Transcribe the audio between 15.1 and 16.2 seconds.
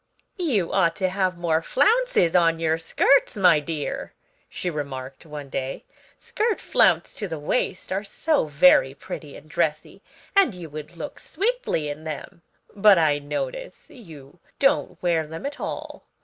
them at all.